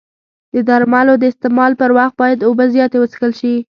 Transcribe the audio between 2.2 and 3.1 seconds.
باید اوبه زیاتې